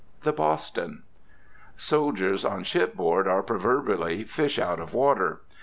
THE 0.23 0.33
"BOSTON." 0.33 1.03
Soldiers 1.77 2.43
on 2.43 2.63
shipboard 2.63 3.27
are 3.27 3.43
proverbially 3.43 4.23
fish 4.23 4.57
out 4.57 4.79
of 4.79 4.95
water. 4.95 5.41